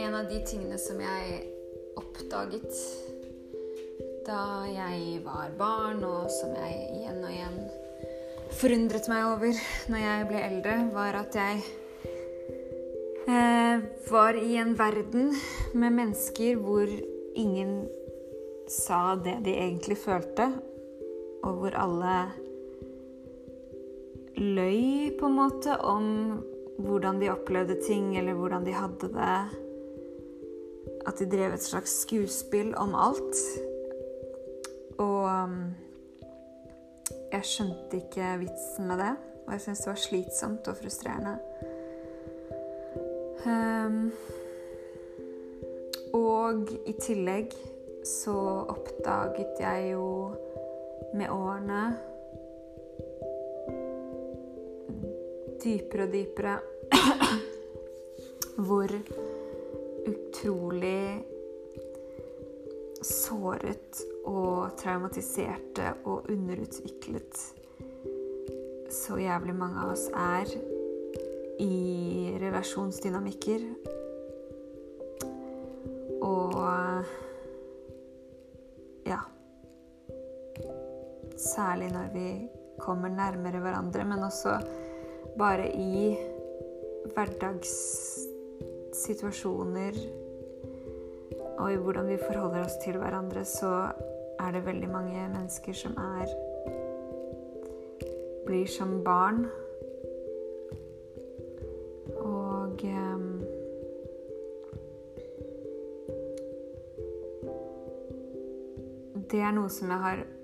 En 0.00 0.14
av 0.16 0.28
de 0.30 0.38
tingene 0.48 0.78
som 0.80 0.96
jeg 0.96 1.42
oppdaget 2.00 2.72
da 4.24 4.64
jeg 4.64 5.20
var 5.26 5.52
barn, 5.58 6.00
og 6.08 6.30
som 6.32 6.56
jeg 6.56 6.88
igjen 6.96 7.20
og 7.20 7.28
igjen 7.34 7.60
forundret 8.56 9.12
meg 9.12 9.28
over 9.28 9.62
når 9.92 10.04
jeg 10.06 10.26
ble 10.32 10.42
eldre, 10.48 10.76
var 10.96 11.20
at 11.20 11.36
jeg 11.36 11.62
eh, 13.28 13.76
var 14.08 14.40
i 14.40 14.56
en 14.56 14.72
verden 14.78 15.36
med 15.74 15.98
mennesker 16.00 16.56
hvor 16.64 16.88
ingen 17.36 17.90
sa 18.72 19.20
det 19.20 19.44
de 19.44 19.52
egentlig 19.52 20.00
følte, 20.00 20.48
og 21.44 21.60
hvor 21.60 21.76
alle 21.76 22.14
løy 24.40 25.12
på 25.20 25.28
en 25.28 25.36
måte 25.36 25.76
om 25.84 26.06
hvordan 26.80 27.20
de 27.20 27.28
opplevde 27.32 27.76
ting, 27.84 28.14
eller 28.18 28.34
hvordan 28.34 28.64
de 28.66 28.72
hadde 28.72 29.10
det. 29.12 29.38
At 31.06 31.18
de 31.20 31.28
drev 31.28 31.52
et 31.54 31.64
slags 31.64 32.00
skuespill 32.02 32.72
om 32.76 32.94
alt. 32.96 33.36
Og 35.00 35.24
um, 35.28 35.74
jeg 37.32 37.44
skjønte 37.44 38.00
ikke 38.00 38.34
vitsen 38.40 38.88
med 38.88 39.00
det. 39.04 39.12
Og 39.46 39.52
jeg 39.52 39.60
syntes 39.60 39.84
det 39.84 39.92
var 39.92 40.04
slitsomt 40.04 40.68
og 40.68 40.76
frustrerende. 40.80 41.36
Um, 43.40 44.12
og 46.16 46.68
i 46.86 46.92
tillegg 47.00 47.54
så 48.06 48.36
oppdaget 48.68 49.60
jeg 49.60 49.92
jo 49.92 50.06
med 51.14 51.28
årene 51.28 52.09
dypere 55.64 56.06
og 56.06 56.14
dypere 56.14 56.58
hvor 58.66 58.94
utrolig 60.10 61.04
såret 63.02 64.02
og 64.28 64.76
traumatiserte 64.80 65.94
og 66.04 66.28
underutviklet 66.30 67.46
så 68.90 69.16
jævlig 69.22 69.54
mange 69.54 69.84
av 69.84 69.92
oss 69.92 70.08
er 70.10 70.50
i 71.62 72.36
relasjonsdynamikker. 72.42 73.66
Og 76.26 76.56
ja 79.06 79.20
Særlig 81.38 81.90
når 81.94 82.10
vi 82.14 82.26
kommer 82.80 83.08
nærmere 83.08 83.62
hverandre, 83.62 84.04
men 84.04 84.26
også 84.26 84.58
bare 85.40 85.72
i 85.72 86.16
hverdagssituasjoner 87.14 89.94
og 91.58 91.72
i 91.72 91.76
hvordan 91.80 92.08
vi 92.08 92.18
forholder 92.26 92.64
oss 92.64 92.76
til 92.84 92.96
hverandre, 93.00 93.44
så 93.44 93.88
er 94.40 94.50
det 94.52 94.66
veldig 94.66 94.90
mange 94.90 95.28
mennesker 95.32 95.72
som 95.72 95.96
er 95.96 96.26
blir 98.46 98.66
som 98.66 99.04
barn. 99.04 99.46
Og 102.16 102.84
um, 102.84 103.42
Det 109.30 109.40
er 109.40 109.52
noe 109.54 109.68
som 109.70 109.88
jeg 109.88 109.98
har 110.02 110.39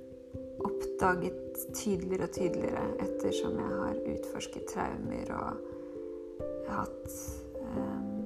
oppdaget 0.97 1.75
tydeligere 1.75 2.23
og 2.23 2.31
tydeligere 2.31 2.85
ettersom 3.01 3.59
jeg 3.59 3.67
har 3.67 3.97
utforsket 4.13 4.65
traumer 4.75 5.33
og 5.37 5.57
hatt 6.69 7.17
um, 7.61 8.25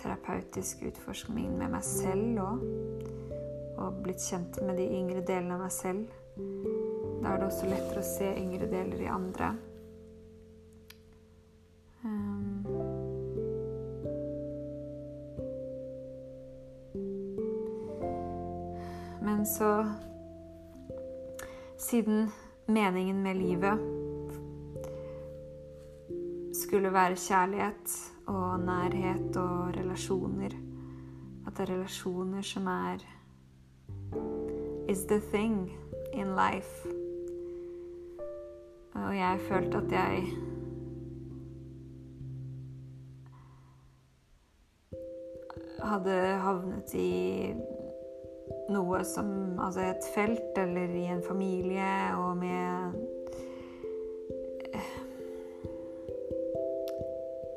terapeutisk 0.00 0.86
utforskning 0.88 1.58
med 1.58 1.74
meg 1.74 1.84
selv 1.84 2.40
òg. 2.40 2.64
Og 3.76 4.00
blitt 4.06 4.24
kjent 4.24 4.56
med 4.64 4.80
de 4.80 4.88
yngre 4.88 5.20
delene 5.28 5.58
av 5.58 5.66
meg 5.66 5.74
selv. 5.76 6.08
Da 6.36 7.34
er 7.34 7.42
det 7.42 7.50
også 7.50 7.68
lettere 7.68 8.00
å 8.00 8.08
se 8.14 8.32
yngre 8.32 8.70
deler 8.72 9.02
i 9.04 9.12
andre. 9.12 9.52
Så 19.46 19.84
Siden 21.78 22.30
meningen 22.68 23.22
med 23.22 23.34
livet 23.34 23.78
skulle 26.56 26.92
være 26.92 27.16
kjærlighet 27.16 27.92
og 28.26 28.60
nærhet 28.60 29.36
og 29.36 29.76
relasjoner 29.76 30.56
At 31.46 31.56
det 31.56 31.68
er 31.68 31.74
relasjoner 31.74 32.42
som 32.42 32.66
er 32.66 33.04
is 34.88 35.04
the 35.04 35.20
thing 35.32 35.72
in 36.12 36.26
life. 36.26 36.88
Og 38.94 39.16
jeg 39.16 39.38
følte 39.40 39.76
at 39.76 39.92
jeg 39.92 40.22
hadde 45.82 46.38
havnet 46.40 46.94
i 46.94 47.54
noe 48.72 49.02
som 49.06 49.58
Altså 49.62 49.80
et 49.86 50.06
felt 50.14 50.58
eller 50.58 50.92
i 50.94 51.06
en 51.10 51.22
familie 51.24 51.92
og 52.18 52.36
med 52.40 52.96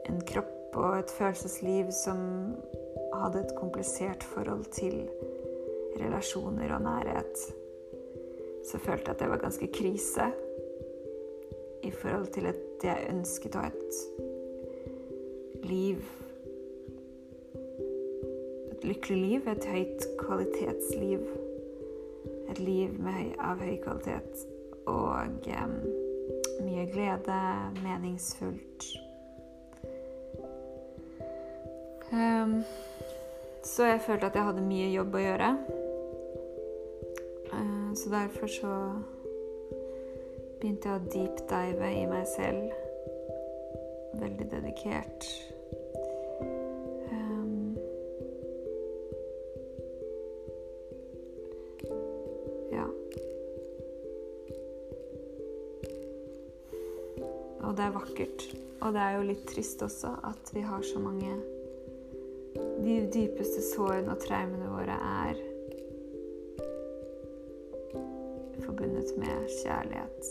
en 0.09 0.21
kropp 0.29 0.77
og 0.79 0.99
et 0.99 1.11
følelsesliv 1.11 1.91
som 1.93 2.19
hadde 3.13 3.43
et 3.43 3.55
komplisert 3.57 4.23
forhold 4.23 4.65
til 4.73 5.09
relasjoner 5.99 6.75
og 6.75 6.81
nærhet. 6.85 7.35
Så 8.69 8.77
følte 8.77 9.09
jeg 9.09 9.15
at 9.15 9.19
det 9.19 9.29
var 9.29 9.43
ganske 9.43 9.67
krise 9.73 10.29
i 11.83 11.91
forhold 11.91 12.27
til 12.33 12.45
at 12.45 12.83
jeg 12.83 13.07
ønsket 13.09 13.55
å 13.55 13.65
ha 13.65 13.71
et 13.73 13.93
liv 15.67 16.03
lykkelig 18.84 19.19
liv, 19.19 19.47
et 19.47 19.66
høyt 19.66 20.07
kvalitetsliv. 20.19 21.25
Et 22.50 22.59
liv 22.59 22.95
høy, 23.06 23.28
av 23.40 23.62
høy 23.62 23.75
kvalitet 23.84 24.47
og 24.90 25.50
um, 25.63 25.75
mye 26.66 26.85
glede, 26.89 27.39
meningsfullt. 27.84 28.88
Um, 32.12 32.63
så 33.63 33.85
jeg 33.85 34.01
følte 34.01 34.25
at 34.25 34.35
jeg 34.35 34.47
hadde 34.47 34.66
mye 34.66 34.89
jobb 34.94 35.16
å 35.16 35.23
gjøre. 35.23 35.51
Uh, 37.53 37.89
så 37.94 38.13
derfor 38.16 38.53
så 38.53 38.73
begynte 40.59 40.89
jeg 40.89 40.97
å 40.97 41.13
deepdive 41.13 41.94
i 42.01 42.03
meg 42.09 42.28
selv. 42.34 42.73
Veldig 44.19 44.50
dedikert. 44.51 45.29
Og 57.69 57.78
det 57.78 57.85
er 57.85 57.94
vakkert. 57.94 58.44
Og 58.81 58.94
det 58.96 59.02
er 59.03 59.16
jo 59.16 59.25
litt 59.28 59.44
trist 59.52 59.84
også 59.85 60.09
at 60.25 60.50
vi 60.56 60.63
har 60.66 60.81
så 60.81 61.02
mange 61.03 61.35
De 62.80 62.96
dypeste 63.13 63.62
sårene 63.62 64.16
og 64.16 64.22
traumene 64.24 64.69
våre 64.72 64.96
er 64.96 65.41
forbundet 68.63 69.12
med 69.22 69.46
kjærlighet. 69.59 70.30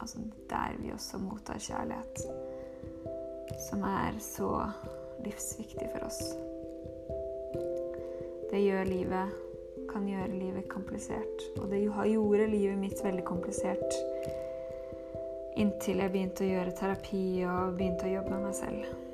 Altså 0.00 0.22
der 0.48 0.78
vi 0.80 0.94
også 0.94 1.20
mottar 1.20 1.60
kjærlighet. 1.60 2.24
Som 3.68 3.84
er 3.84 4.16
så 4.22 4.50
livsviktig 5.26 5.90
for 5.92 6.06
oss. 6.08 6.22
Det 8.52 8.62
gjør 8.64 8.88
livet 8.88 9.36
kan 9.90 10.08
gjøre 10.08 10.38
livet 10.38 10.68
komplisert. 10.68 11.48
Og 11.60 11.68
det 11.70 11.84
gjorde 11.84 12.48
livet 12.50 12.78
mitt 12.78 13.04
veldig 13.04 13.24
komplisert 13.24 14.00
Inntil 15.56 16.02
jeg 16.04 16.12
begynte 16.12 16.44
å 16.44 16.50
gjøre 16.50 16.76
terapi 16.76 17.24
og 17.48 17.76
begynte 17.78 18.04
å 18.08 18.14
jobbe 18.18 18.34
med 18.34 18.48
meg 18.50 18.56
selv. 18.58 19.05